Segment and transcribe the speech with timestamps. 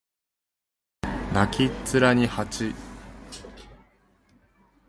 [1.31, 2.73] 泣きっ面に蜂